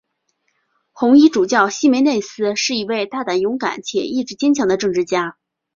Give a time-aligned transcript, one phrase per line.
[0.93, 5.37] 红衣主教希梅内斯是一位大胆勇敢且意志坚强的政治家。